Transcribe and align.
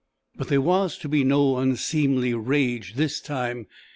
But 0.35 0.47
there 0.47 0.61
was 0.61 0.97
to 0.97 1.07
be 1.07 1.23
no 1.23 1.57
unseemly 1.59 2.33
rage 2.33 2.95
this 2.95 3.21
time. 3.21 3.67